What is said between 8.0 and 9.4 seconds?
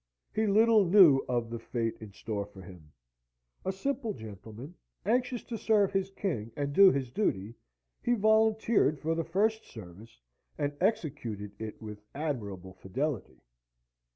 he volunteered for the